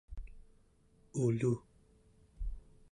ulu 1.23 1.53